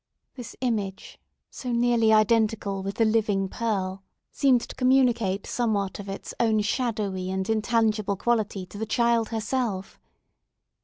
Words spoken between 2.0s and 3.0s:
identical with